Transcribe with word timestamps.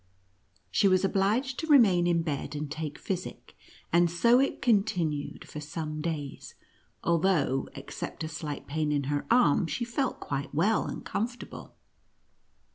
She 0.71 0.87
was 0.87 1.05
obliged 1.05 1.59
to 1.59 1.67
remain 1.67 2.07
in 2.07 2.23
bed 2.23 2.55
and 2.55 2.71
take 2.71 2.97
physic, 2.97 3.55
and 3.93 4.09
so 4.09 4.39
it 4.39 4.59
continued 4.59 5.47
for 5.47 5.59
some 5.59 6.01
days, 6.01 6.55
although 7.03 7.69
except 7.75 8.23
a 8.23 8.27
slight 8.27 8.65
pain 8.65 8.91
in 8.91 9.03
her 9.13 9.27
arm, 9.29 9.67
she 9.67 9.85
felt 9.85 10.19
quite 10.19 10.55
well 10.55 10.87
and 10.87 11.05
comfortable. 11.05 11.75